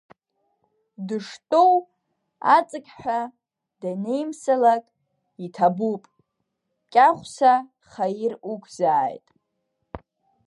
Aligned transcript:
Дыштәоу 1.07 1.73
аҵықьҳәа 2.55 3.19
данеимсалак, 3.79 4.83
иҭабуп, 5.45 6.03
Кьаӷәса, 6.91 7.53
хаир 7.89 8.33
уқәзааит! 8.51 9.25